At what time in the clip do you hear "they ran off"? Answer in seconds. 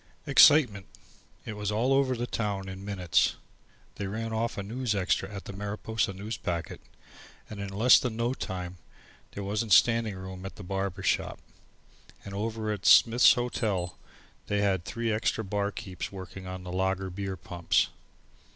3.97-4.57